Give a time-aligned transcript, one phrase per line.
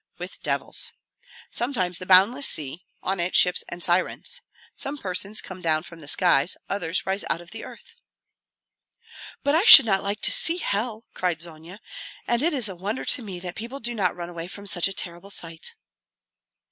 [0.17, 0.93] "with devils.
[1.51, 4.41] Sometimes the boundless sea; on it ships and sirens.
[4.73, 7.93] Some persons come down from the skies; others rise out of the earth."
[9.43, 11.77] "But I should not like to see hell," cried Zonia,
[12.27, 14.87] "and it is a wonder to me that people do not run away from such
[14.87, 15.73] a terrible sight."